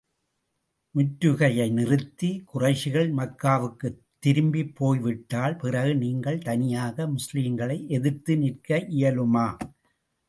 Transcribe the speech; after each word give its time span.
முற்றுகையை 0.95 1.71
நிறுத்தி, 1.71 2.43
குறைஷிகள் 2.53 3.11
மக்காவுக்குத் 3.11 3.99
திரும்பிப் 4.19 4.75
போய் 4.75 4.99
விட்டால், 4.99 5.55
பிறகு 5.55 5.95
நீங்கள் 5.95 6.39
தனியாக 6.39 7.07
முஸ்லிம்களை 7.07 7.87
எதிர்த்து 7.89 8.37
நிற்க 8.37 8.77
இயலுமா? 8.89 9.47